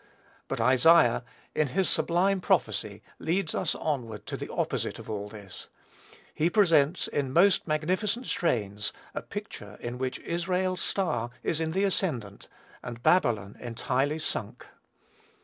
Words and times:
But 0.47 0.59
Isaiah, 0.59 1.23
in 1.53 1.67
his 1.67 1.87
sublime 1.87 2.41
prophecy, 2.41 3.03
leads 3.19 3.53
us 3.53 3.75
onward 3.75 4.25
to 4.25 4.35
the 4.35 4.51
opposite 4.51 4.97
of 4.97 5.11
all 5.11 5.29
this. 5.29 5.67
He 6.33 6.49
presents, 6.49 7.07
in 7.07 7.31
most 7.31 7.67
magnificent 7.67 8.25
strains, 8.25 8.93
a 9.13 9.21
picture, 9.21 9.77
in 9.79 9.99
which 9.99 10.17
Israel's 10.21 10.81
star 10.81 11.29
is 11.43 11.61
in 11.61 11.73
the 11.73 11.83
ascendant, 11.83 12.47
and 12.81 13.03
Babylon 13.03 13.55
entirely 13.59 14.17
sunk. 14.17 14.65